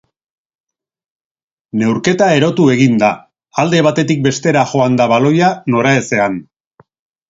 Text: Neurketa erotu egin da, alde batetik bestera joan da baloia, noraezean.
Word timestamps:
Neurketa 1.81 2.31
erotu 2.39 2.67
egin 2.77 2.97
da, 3.05 3.11
alde 3.67 3.85
batetik 3.91 4.27
bestera 4.27 4.67
joan 4.75 5.01
da 5.03 5.11
baloia, 5.17 5.55
noraezean. 5.75 6.45